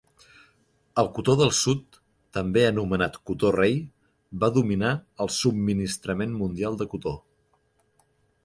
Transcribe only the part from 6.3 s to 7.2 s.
mundial de cotó.